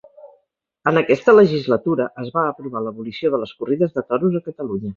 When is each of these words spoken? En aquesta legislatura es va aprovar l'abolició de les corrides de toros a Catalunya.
En 0.91 0.97
aquesta 1.01 1.35
legislatura 1.39 2.09
es 2.25 2.33
va 2.39 2.47
aprovar 2.55 2.83
l'abolició 2.87 3.33
de 3.35 3.41
les 3.45 3.55
corrides 3.61 3.97
de 3.99 4.07
toros 4.15 4.41
a 4.41 4.47
Catalunya. 4.49 4.89